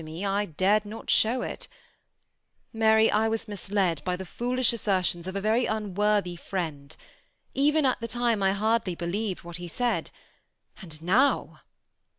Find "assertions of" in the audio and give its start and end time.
4.73-5.35